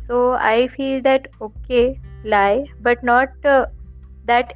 [0.06, 3.66] So I feel that okay, lie, but not uh,
[4.24, 4.52] that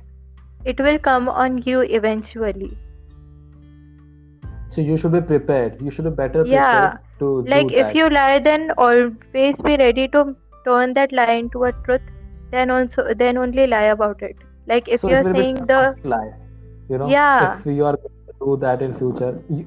[0.64, 2.78] it will come on you eventually.
[4.70, 5.80] so you should be prepared.
[5.80, 7.94] You should be better Yeah, prepared to like if that.
[7.94, 10.36] you lie, then always be ready to
[10.68, 12.12] turn that lie into a truth.
[12.50, 14.36] Then also, then only lie about it.
[14.66, 16.34] Like if so you're saying the lie
[16.88, 19.66] you know yeah, if you are going to do that in future you,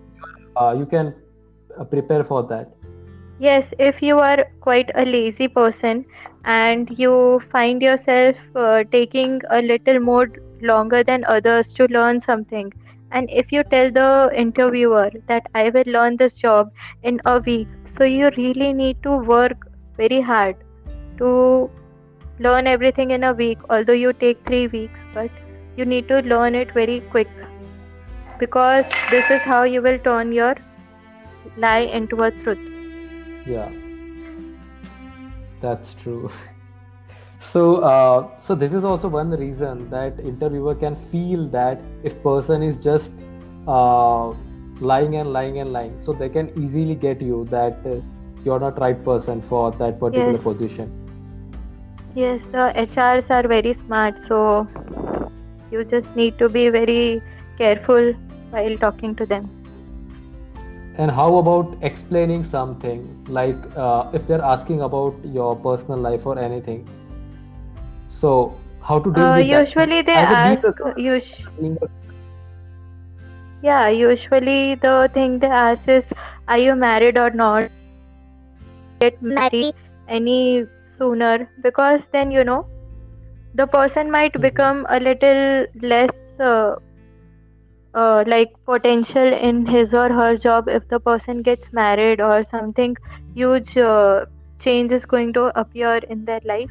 [0.56, 1.14] uh, you can
[1.78, 2.72] uh, prepare for that
[3.40, 6.06] yes, if you are quite a lazy person
[6.46, 12.72] and you find yourself uh, taking a little more longer than others to learn something,
[13.12, 16.72] and if you tell the interviewer that I will learn this job
[17.04, 20.56] in a week, so you really need to work very hard
[21.18, 21.72] to
[22.40, 25.32] learn everything in a week, although you take three weeks, but
[25.76, 27.30] you need to learn it very quick
[28.40, 30.56] because this is how you will turn your
[31.56, 32.60] lie into a truth.
[33.46, 33.72] yeah
[35.60, 36.30] that's true
[37.40, 42.64] so uh, so this is also one reason that interviewer can feel that if person
[42.64, 43.24] is just
[43.68, 44.34] uh,
[44.80, 48.00] lying and lying and lying so they can easily get you that uh,
[48.44, 50.40] you're not right person for that particular Yes.
[50.40, 50.94] position
[52.14, 54.68] Yes, the HRs are very smart, so
[55.72, 57.24] you just need to be very
[57.58, 58.14] careful
[58.50, 59.52] while talking to them.
[60.98, 66.38] and how about explaining something like uh, if they're asking about your personal life or
[66.40, 66.88] anything
[68.10, 70.68] so how to deal Uh, with that usually they As ask.
[71.20, 71.48] Sh-
[73.62, 76.12] yeah, usually the thing they ask is,
[76.48, 77.70] are you married or not?
[79.00, 79.68] Get married
[80.08, 80.66] any
[81.02, 82.62] sooner because then you know
[83.54, 84.42] the person might Mhm.
[84.42, 86.76] become a little less uh,
[87.94, 92.96] uh, like potential in his or her job if the person gets married or something
[93.34, 94.26] huge uh,
[94.64, 96.70] change is going to appear in their life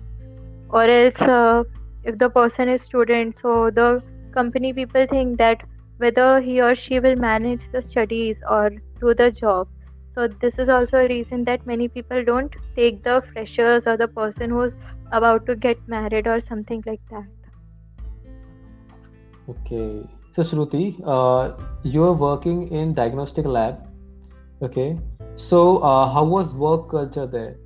[0.71, 1.62] or else uh,
[2.05, 4.03] if the person is student so the
[4.35, 5.61] company people think that
[5.99, 9.69] whether he or she will manage the studies or do the job
[10.14, 14.09] so this is also a reason that many people don't take the freshers or the
[14.09, 14.73] person who's
[15.12, 17.29] about to get married or something like that
[19.49, 20.07] Okay.
[20.37, 23.87] So Shruti, uh, you are working in diagnostic lab.
[24.62, 24.99] Okay.
[25.37, 27.57] So uh, how was work culture there?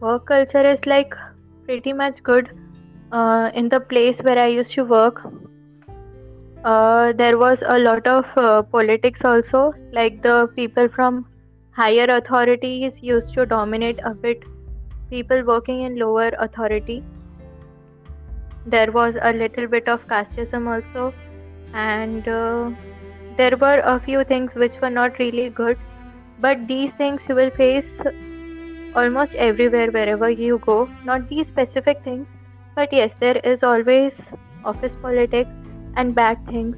[0.00, 1.14] work culture is like
[1.64, 2.48] pretty much good
[3.12, 5.22] uh, in the place where i used to work
[6.64, 9.74] uh, there was a lot of uh, politics also.
[9.92, 11.26] Like the people from
[11.72, 14.42] higher authorities used to dominate a bit.
[15.10, 17.04] People working in lower authority.
[18.66, 21.12] There was a little bit of casteism also.
[21.74, 22.70] And uh,
[23.36, 25.76] there were a few things which were not really good.
[26.40, 27.98] But these things you will face
[28.94, 30.88] almost everywhere wherever you go.
[31.04, 32.28] Not these specific things.
[32.74, 34.22] But yes there is always
[34.64, 35.50] office politics
[35.96, 36.76] and bad things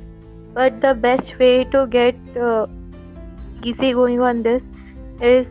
[0.55, 2.67] but the best way to get uh,
[3.65, 4.65] easy going on this
[5.21, 5.51] is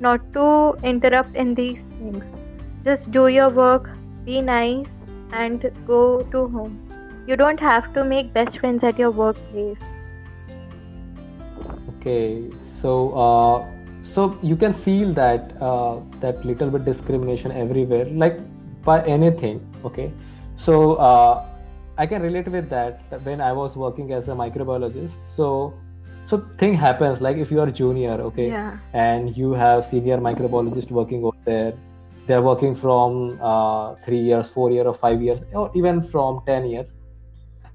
[0.00, 0.46] not to
[0.82, 2.24] interrupt in these things
[2.84, 3.90] just do your work
[4.24, 4.86] be nice
[5.32, 6.78] and go to home
[7.26, 9.78] you don't have to make best friends at your workplace
[12.06, 12.46] Okay.
[12.70, 13.66] So uh,
[14.06, 18.38] so you can feel that uh, that little bit discrimination everywhere, like
[18.84, 19.58] by anything.
[19.84, 20.12] Okay.
[20.56, 21.44] So uh,
[21.98, 25.24] I can relate with that when I was working as a microbiologist.
[25.24, 25.74] So
[26.24, 28.78] so thing happens like if you are junior, okay, yeah.
[28.92, 31.74] and you have senior microbiologist working over there
[32.26, 36.66] they're working from uh, three years four years or five years or even from 10
[36.66, 36.94] years.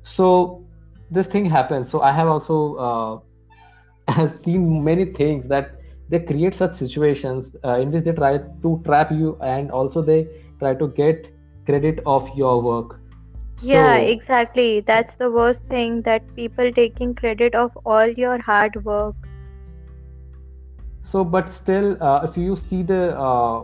[0.04, 0.66] So
[1.10, 1.90] this thing happens.
[1.90, 3.24] So i have also
[4.08, 5.76] uh, seen many things that
[6.10, 10.28] they create such situations uh, in which they try to trap you and also they
[10.60, 11.34] try to get
[11.66, 13.00] credit of your work
[13.62, 14.82] Yeah, so exactly.
[14.82, 19.16] That's the worst thing that people taking credit of all your hard work.
[21.04, 23.64] so but still uh, if you see the uh,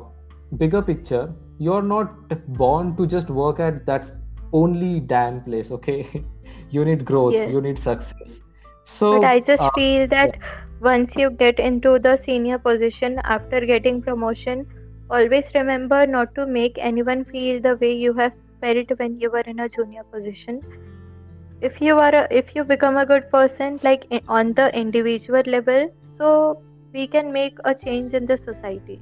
[0.57, 2.13] bigger picture you're not
[2.47, 4.05] born to just work at that
[4.53, 6.25] only damn place okay
[6.69, 7.55] you need growth Yes.
[7.55, 8.39] you need success
[8.86, 10.38] so But I just uh, feel that
[10.79, 14.65] once you get into the senior position after getting promotion,
[15.10, 19.41] always remember not to make anyone feel the way you have felt when you were
[19.41, 20.61] in a junior position.
[21.61, 25.89] If you are a, if you become a good person like on the individual level,
[26.17, 26.61] so
[26.93, 29.01] we can make a change in the society.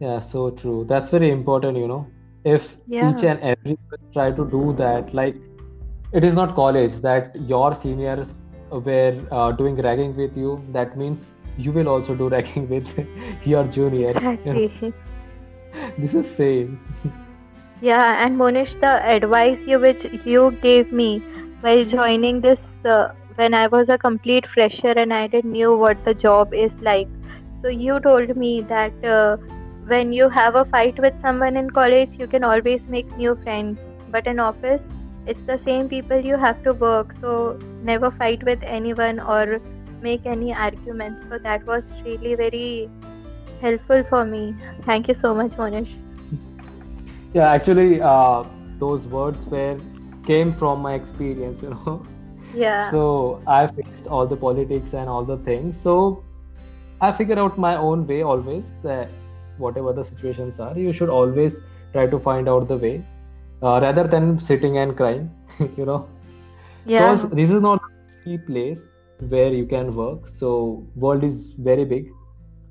[0.00, 0.84] yeah so true.
[0.88, 2.06] That's very important you know.
[2.44, 3.76] If each and every
[4.14, 5.36] try to do that like
[6.12, 8.34] it is not college that your seniors
[8.70, 10.62] were uh, doing ragging with you.
[10.72, 13.06] That means you will also do ragging with
[13.46, 14.92] your juniors you know.
[15.98, 16.80] This is same
[17.86, 21.22] Yeah, and Monish, the advice you which you gave me
[21.60, 26.04] while joining this uh, when I was a complete fresher and I didn't knew what
[26.04, 27.08] the job is like.
[27.62, 29.36] So you told me that uh,
[29.86, 33.78] when you have a fight with someone in college, you can always make new friends.
[34.08, 34.82] But in office,
[35.26, 37.12] it's the same people you have to work.
[37.20, 39.60] So never fight with anyone or
[40.00, 41.22] make any arguments.
[41.30, 42.90] So that was really very
[43.60, 44.56] helpful for me.
[44.84, 45.96] Thank you so much, Monish.
[47.36, 48.44] Yeah, actually, uh,
[48.78, 49.78] those words were
[50.26, 52.06] came from my experience, you know.
[52.54, 52.90] Yeah.
[52.90, 55.78] So I faced all the politics and all the things.
[55.78, 56.24] So
[57.00, 58.72] I figure out my own way always.
[58.82, 59.10] That
[59.58, 61.58] whatever the situations are, you should always
[61.92, 62.94] try to find out the way,
[63.62, 65.30] uh, rather than sitting and crying.
[65.76, 66.08] you know,
[66.86, 66.98] yeah.
[66.98, 67.82] because this is not
[68.26, 68.88] a place
[69.36, 70.26] where you can work.
[70.26, 72.10] So world is very big.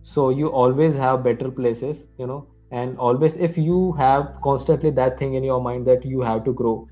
[0.03, 2.07] So you always have better places.
[2.17, 6.21] You know, and always if you have constantly that thing in your mind that you
[6.21, 6.87] have to grow,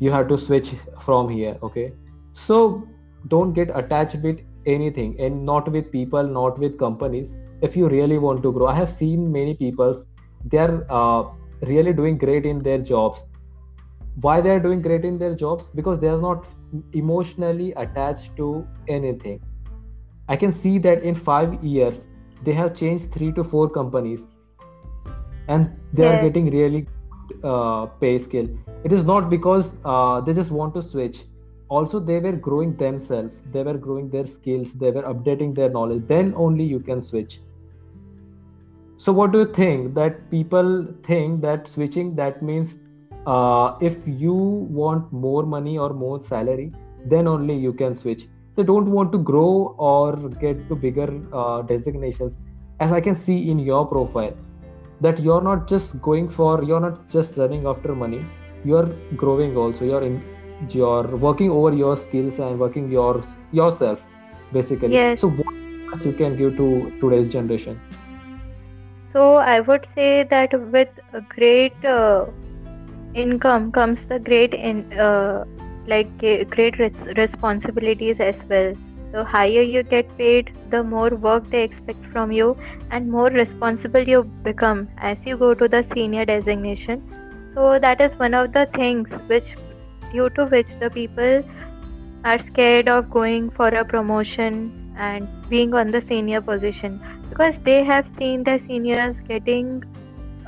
[0.00, 1.56] you have to switch from here.
[1.62, 1.92] Okay?
[2.34, 2.88] So
[3.28, 7.36] don't get attached with anything and not with people not with companies.
[7.62, 10.04] If you really want to grow i have seen many people
[10.44, 11.24] they're uh,
[11.62, 13.24] really doing great in their jobs.
[14.20, 15.68] Why they're doing great in their jobs?
[15.74, 16.48] Because they're not
[16.92, 19.42] emotionally attached to anything.
[20.28, 22.06] I can see that in five years
[22.42, 24.26] they have changed three to four companies
[25.48, 26.86] and they are getting really
[27.42, 28.48] uh, pay scale.
[28.84, 31.24] It is not because uh, they just want to switch.
[31.68, 33.30] Also they were growing themselves.
[33.52, 34.72] They were growing their skills.
[34.72, 36.02] They were updating their knowledge.
[36.06, 37.40] Then only you can switch.
[38.96, 39.94] So what do you think?
[39.94, 42.78] That people think that switching that means
[43.26, 46.72] uh, if you want more money or more salary
[47.06, 48.26] then only you can switch.
[48.56, 52.38] They don't want to grow or get to bigger uh, designations.
[52.80, 54.34] As i can see in your profile
[55.04, 58.24] that you're not just going for you're not just running after money.
[58.64, 59.84] You're growing also.
[59.84, 60.22] You're in,
[60.70, 64.04] you're working over your skills and working your yourself
[64.52, 64.94] basically.
[64.94, 65.20] Yes.
[65.20, 67.80] so what you can give to today's generation?
[69.12, 72.26] So i would say that with a great uh,
[73.14, 75.44] income comes the great in uh,
[75.86, 76.10] like
[76.56, 78.74] great res- responsibilities as well
[79.14, 82.56] the higher you get paid the more work they expect from you
[82.90, 87.02] and more responsible you become as you go to the senior designation.
[87.54, 89.44] So that is one of the things which
[90.12, 91.44] due to which the people
[92.24, 94.58] are scared of going for a promotion
[94.96, 99.82] and being on the senior position because they have seen their seniors getting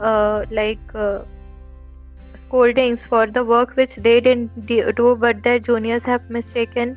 [0.00, 1.20] uh, like uh,
[2.46, 6.96] scoldings for the work which they didn't do but their juniors have mistaken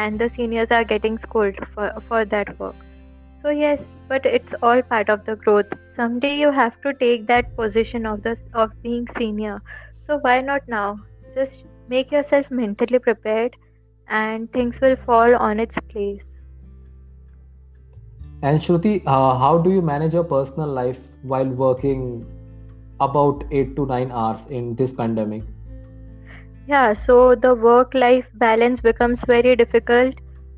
[0.00, 2.86] and the seniors are getting scolded for, for that work
[3.42, 7.54] so yes but it's all part of the growth someday you have to take that
[7.56, 9.60] position of the of being senior
[10.06, 10.88] so why not now
[11.34, 11.56] just
[11.90, 13.56] Make yourself mentally prepared
[14.06, 16.22] and things will fall on its place.
[18.42, 22.24] And Shruti, uh, how do you manage your personal life while working
[23.00, 25.42] about 8 to 9 hours in this pandemic?
[26.70, 30.14] Yeah, so the work life balance becomes very difficult.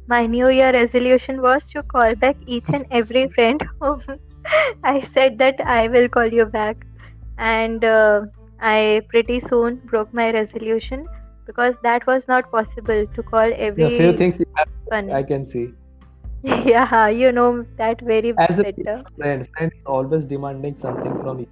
[0.07, 3.61] My new year resolution was to call back each and every friend
[4.85, 6.77] I said that I will call you back.
[7.39, 8.23] And uh,
[8.61, 11.09] I pretty soon broke my resolution
[11.47, 14.41] because that was not possible to call every yeah, few things
[15.13, 15.75] I can see.
[16.43, 19.05] yeah, you know that very As better.
[19.05, 21.47] a friend, friend is always demanding something from you.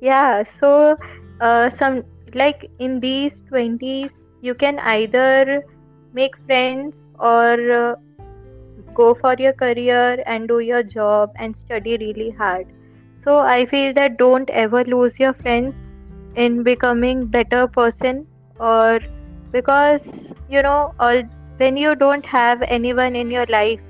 [0.00, 0.96] Yeah, so
[1.40, 5.62] uh, some like in these twenties, you can either
[6.12, 7.94] make friends or uh,
[8.94, 12.66] go for your career and do your job and study really hard.
[13.24, 15.74] So I feel that don't ever lose your friends
[16.36, 18.26] in becoming better person
[18.58, 19.00] or
[19.52, 20.00] because
[20.48, 21.22] you know all
[21.56, 23.80] when you don't have anyone in your life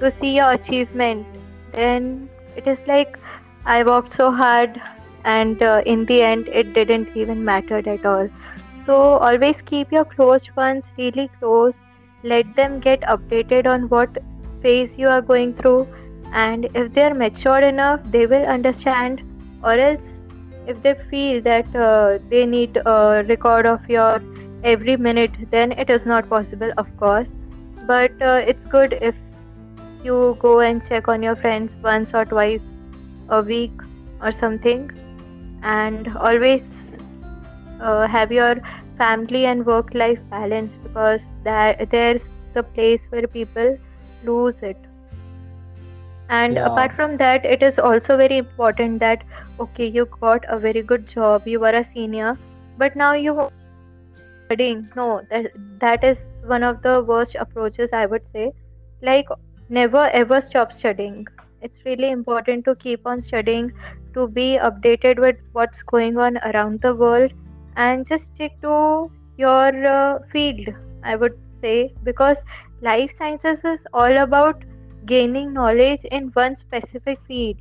[0.00, 1.26] to see your achievement
[1.72, 3.18] then it is like
[3.64, 4.80] i worked so hard
[5.36, 8.28] and uh, in the end it didn't even matter at all.
[8.86, 8.96] So
[9.28, 11.74] always keep your close ones really close.
[12.22, 14.18] Let them get updated on what
[14.62, 15.86] phase you are going through.
[16.32, 19.22] And if they are mature enough they will understand.
[19.62, 20.08] Or else
[20.66, 24.22] if they feel that uh, they need a record of your
[24.64, 27.28] every minute then it is not possible of course.
[27.86, 29.14] But uh, it's good if
[30.04, 32.62] you go and check on your friends once or twice
[33.28, 33.72] a week
[34.22, 34.90] or something
[35.62, 36.62] and always
[37.80, 38.56] uh, have your
[38.96, 43.76] family and work life balance because that there's the place where people
[44.22, 44.78] lose it.
[46.28, 49.24] And Yeah, apart from that it is also very important that
[49.60, 52.38] okay you got a very good job you were a senior
[52.76, 53.50] but now you are
[54.48, 54.88] studying.
[54.96, 55.50] No that
[55.80, 58.52] that is one of the worst approaches i would say.
[59.02, 59.26] Like
[59.68, 61.26] never ever stop studying
[61.60, 63.72] it's really important to keep on studying
[64.14, 67.32] to be updated with what's going on around the world
[67.76, 70.68] and just stick to your uh, field
[71.04, 72.36] i would say because
[72.80, 74.64] life sciences is all about
[75.06, 77.56] gaining knowledge in one specific field.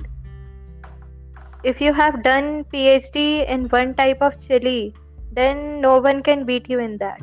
[1.63, 4.93] If you have done phd in one type of chili
[5.31, 7.21] then no one can beat you in that.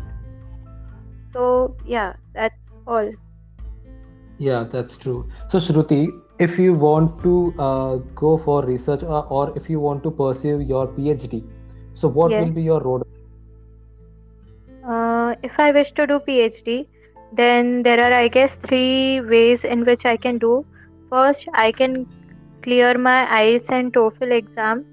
[1.32, 2.56] So yeah that's
[2.86, 3.12] all.
[4.38, 5.30] Yeah, that's true.
[5.48, 10.02] So, Shruti, if you want to uh, go for research or, or if you want
[10.02, 11.44] to pursue your PhD,
[11.94, 13.04] so what will be your road?
[14.88, 16.86] uh, if i wish to do phd
[17.32, 20.64] then there are i guess three ways in which i can do.
[21.10, 22.06] First i can
[22.62, 24.84] clear my ielts and toefl exam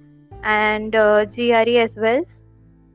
[0.43, 2.23] and uh, gre as well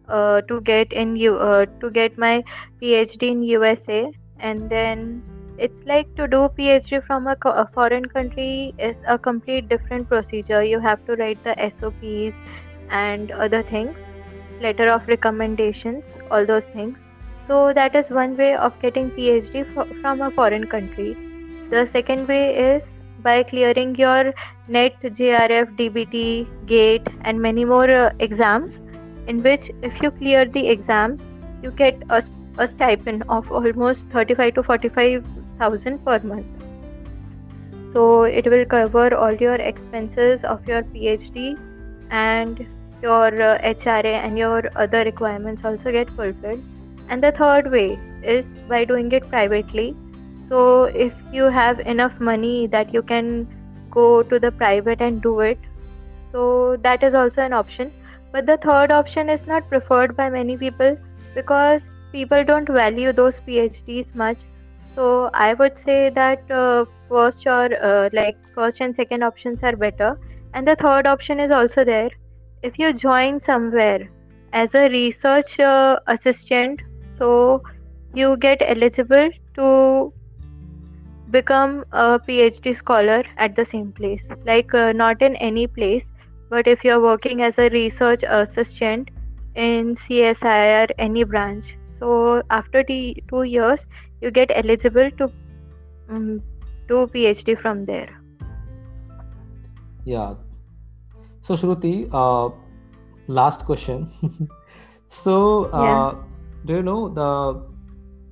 [0.09, 2.45] uh, to get in you uh, to get my
[2.83, 5.23] phd in usa and then
[5.59, 10.09] it's like to do phd from a, co- a foreign country is a complete different
[10.09, 10.63] procedure.
[10.63, 12.39] You have to write the sops
[12.91, 13.97] and other things
[14.61, 16.99] letter of recommendations all those things.
[17.47, 21.19] So that is one way of getting phd fro- from a foreign country.
[21.71, 22.83] The second way is
[23.19, 24.33] by clearing your
[24.67, 28.79] net jrf dbt gate and many more uh, exams
[29.27, 31.25] in which if you clear the exams
[31.63, 32.23] you get a,
[32.59, 34.63] a stipend of almost 35 to
[35.59, 36.47] 45000 per month.
[37.95, 41.59] So it will cover all your expenses of your phd
[42.11, 42.67] and
[43.03, 46.63] your uh, hra and your other requirements also get fulfilled.
[47.09, 49.95] And the third way is by doing it privately.
[50.49, 53.49] So if you have enough money that you can
[53.91, 55.59] go to the private and do it
[56.33, 57.93] so that is also an option.
[58.33, 60.99] But the third option is not preferred by many people
[61.35, 64.39] because people don't value those phds much
[64.97, 69.77] so i would say that uh, first or uh, like first and second options are
[69.77, 70.19] better.
[70.55, 72.11] And the third option is also there.
[72.63, 74.09] If you join somewhere
[74.53, 76.81] as a research uh, assistant
[77.19, 77.63] so
[78.15, 80.13] you get eligible to
[81.31, 84.23] become a phd scholar at the same place.
[84.45, 86.05] Like uh, not in any place
[86.51, 89.11] but if you're working as a research assistant
[89.55, 91.65] in csi or any branch.
[91.99, 93.81] So after the two years
[94.21, 95.31] you get eligible to
[96.09, 96.43] um,
[96.89, 98.11] do phd from there
[100.07, 100.35] Yeah.
[101.43, 102.51] So, Shruti, uh,
[103.29, 104.09] last question.
[105.09, 106.15] So, yeah uh,
[106.67, 107.63] do you know the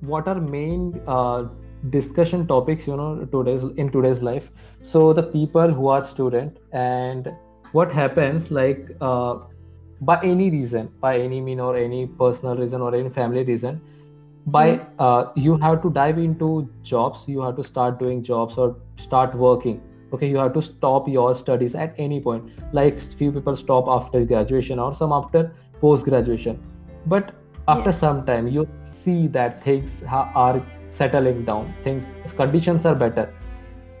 [0.05, 1.45] what are main uh,
[1.89, 4.51] discussion topics, you know, today's in today's life?
[4.83, 7.31] So, the people who are student and
[7.71, 9.37] what happens like uh,
[10.01, 13.81] by any reason, by any mean or any personal reason or any family reason.
[14.45, 18.75] By uh, you have to dive into jobs you have to start doing jobs or
[18.97, 19.81] start working.
[20.13, 22.51] Okay you have to stop your studies at any point.
[22.73, 26.61] Like few people stop after graduation or some after post graduation
[27.05, 27.33] but
[27.67, 31.73] after yeah some time you see that things ha- are settling down.
[31.83, 33.33] Things conditions are better.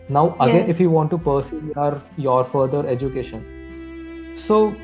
[0.09, 3.45] Now again if you want to pursue your your further education.
[4.35, 4.81] So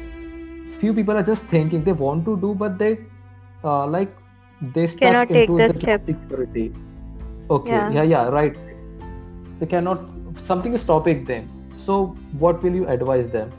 [0.79, 2.97] few people are just thinking they want to do but they
[3.63, 4.20] uh, like
[4.61, 6.71] they cannot take the step security
[7.49, 8.57] okay yeah yeah yeah right
[9.59, 10.05] they cannot
[10.37, 11.97] something is stopping them so
[12.43, 13.51] what will you advise them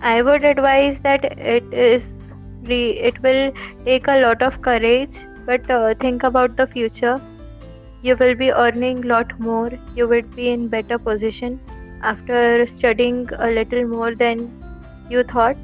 [0.00, 2.06] I would advise that it is
[2.66, 3.52] it will
[3.84, 5.14] take a lot of courage,
[5.46, 7.20] but uh, think about the future.
[8.02, 9.70] You will be earning lot more.
[9.94, 11.60] You will be in better position
[12.02, 14.50] after studying a little more than
[15.08, 15.56] you thought.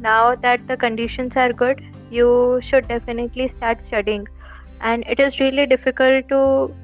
[0.00, 4.26] Now that the conditions are good, you should definitely start studying.
[4.80, 6.74] And it is really difficult to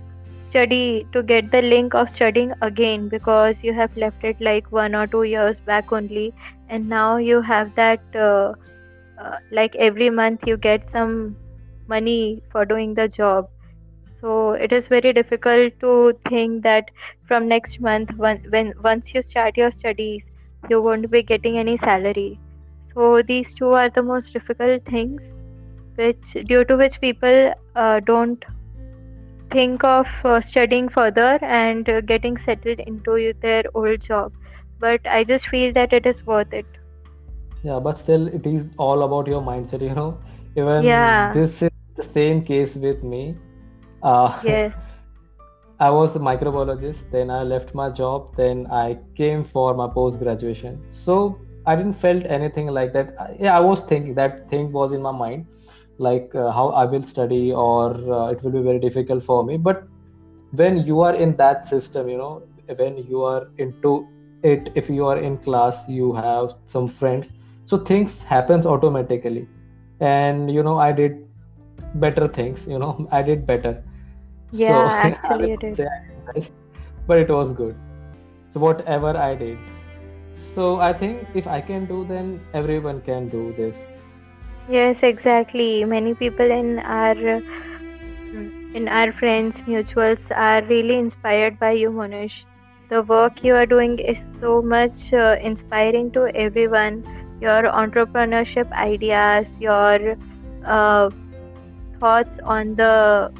[0.51, 4.95] study to get the link of studying again because you have left it like one
[4.95, 6.35] or two years back only.
[6.69, 8.53] And now you have that uh,
[9.19, 11.37] uh, like every month you get some
[11.89, 13.49] money for doing the job.
[14.21, 16.85] So it is very difficult to think that
[17.27, 20.23] from next month when, when once you start your studies
[20.69, 22.41] you won't be getting any salary
[22.95, 25.21] so these two are the most difficult things
[25.97, 28.45] which due to which people uh, don't
[29.53, 34.33] think of uh, studying further and uh, getting settled into their old job
[34.79, 36.67] but i just feel that it is worth it
[37.63, 40.19] yeah but still it is all about your mindset you know
[40.57, 43.37] even yeah this is the same case with me
[44.03, 44.73] uh, yes
[45.81, 47.11] I was a microbiologist.
[47.11, 48.37] Then I left my job.
[48.37, 50.81] Then I came for my post graduation.
[50.91, 53.15] So I didn't felt anything like that.
[53.41, 55.47] Yeah, I was thinking that thing was in my mind,
[55.99, 59.57] like uh, how I will study or uh, it will be very difficult for me.
[59.57, 59.85] But
[60.53, 62.43] when you are in that system, you know,
[62.77, 64.07] when you are into
[64.43, 67.31] it, if you are in class, you have some friends,
[67.67, 69.49] so things happens automatically.
[70.01, 71.27] And you know, I did
[71.95, 72.67] better things.
[72.69, 73.83] You know, I did better.
[74.53, 76.53] So Yeah, I actually it I best,
[77.07, 77.75] but it was good.
[78.53, 79.59] So whatever I did.
[80.53, 83.79] So I think if I can do, then everyone can do this.
[84.69, 85.85] Yes, exactly.
[85.85, 87.43] Many people in our
[88.75, 92.45] in our friends mutuals are really inspired by you, Monish.
[92.89, 97.05] The work you are doing is so much uh, inspiring to everyone.
[97.41, 100.17] Your entrepreneurship ideas, your
[100.65, 101.11] uh,
[102.01, 103.33] thoughts on the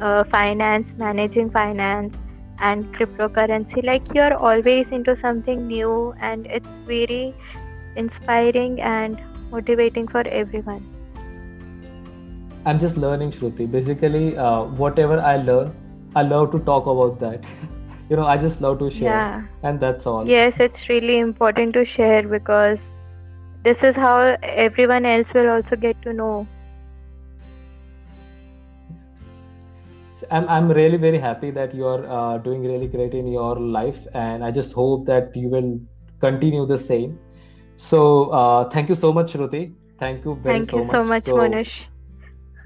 [0.00, 2.16] uh, finance, managing finance,
[2.60, 3.84] and cryptocurrency.
[3.84, 7.34] Like you're always into something new, and it's very
[7.96, 10.84] inspiring and motivating for everyone.
[12.66, 13.70] I'm just learning Shruti.
[13.70, 15.72] Basically, uh, whatever I learn,
[16.14, 17.44] I love to talk about that.
[18.10, 20.26] You know, I just love to share, Yeah, and that's all.
[20.26, 22.78] yes, it's really important to share because
[23.62, 26.46] this is how everyone else will also get to know.
[30.30, 34.06] I'm I'm really very happy that you are uh, doing really great in your life,
[34.14, 35.80] and I just hope that you will
[36.20, 37.18] continue the same.
[37.76, 39.74] So, uh, thank you so much, Shruti.
[39.98, 41.72] Thank you very Thank you so so much much, so Monish.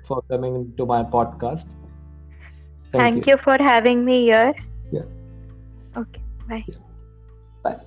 [0.05, 1.67] for coming to my podcast.
[2.93, 3.33] Thank Thank you.
[3.33, 4.55] you for having me here.
[4.93, 5.03] Yeah.
[5.97, 6.65] Okay, bye.
[7.63, 7.81] Bye.